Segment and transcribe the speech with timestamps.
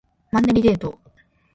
[0.31, 0.97] マンネリデート